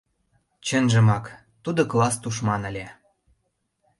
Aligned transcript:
Чынжымак, 0.65 1.25
тудо 1.63 1.81
класс 1.91 2.15
тушман 2.21 2.61
ыле. 2.69 2.87